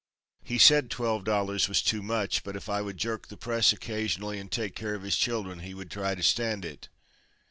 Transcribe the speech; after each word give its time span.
He 0.43 0.57
said 0.57 0.89
twelve 0.89 1.25
dollars 1.25 1.69
was 1.69 1.79
too 1.83 2.01
much, 2.01 2.43
but 2.43 2.55
if 2.55 2.67
I 2.69 2.81
would 2.81 2.97
jerk 2.97 3.27
the 3.27 3.37
press 3.37 3.71
occasionally 3.71 4.39
and 4.39 4.51
take 4.51 4.75
care 4.75 4.95
of 4.95 5.03
his 5.03 5.15
children 5.15 5.59
he 5.59 5.75
would 5.75 5.91
try 5.91 6.15
to 6.15 6.23
stand 6.23 6.65
it. 6.65 6.89